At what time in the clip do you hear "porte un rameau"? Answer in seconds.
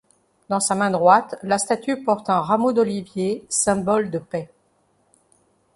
2.01-2.73